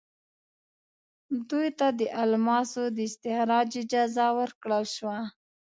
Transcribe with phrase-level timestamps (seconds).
[1.49, 5.17] دوی ته د الماسو د استخراج اجازه ورکړل شوه.